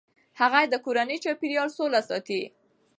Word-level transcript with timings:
هغې 0.39 0.63
د 0.71 0.75
کورني 0.85 1.17
چاپیریال 1.23 1.69
سوله 1.77 1.99
ساتي. 2.09 2.41